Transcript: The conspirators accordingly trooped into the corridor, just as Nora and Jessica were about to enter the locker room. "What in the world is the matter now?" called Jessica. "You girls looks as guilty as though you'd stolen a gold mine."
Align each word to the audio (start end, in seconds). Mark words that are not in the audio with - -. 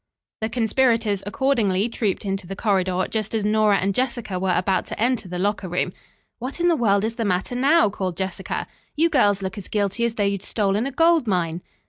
The 0.39 0.49
conspirators 0.49 1.21
accordingly 1.27 1.87
trooped 1.87 2.25
into 2.25 2.47
the 2.47 2.55
corridor, 2.55 3.05
just 3.07 3.35
as 3.35 3.45
Nora 3.45 3.77
and 3.77 3.93
Jessica 3.93 4.39
were 4.39 4.55
about 4.57 4.87
to 4.87 4.99
enter 4.99 5.27
the 5.27 5.37
locker 5.37 5.69
room. 5.69 5.93
"What 6.39 6.59
in 6.59 6.69
the 6.69 6.75
world 6.75 7.03
is 7.05 7.17
the 7.17 7.23
matter 7.23 7.53
now?" 7.53 7.87
called 7.91 8.17
Jessica. 8.17 8.65
"You 8.95 9.11
girls 9.11 9.43
looks 9.43 9.59
as 9.59 9.67
guilty 9.67 10.03
as 10.05 10.15
though 10.15 10.23
you'd 10.23 10.41
stolen 10.41 10.87
a 10.87 10.91
gold 10.91 11.27
mine." 11.27 11.61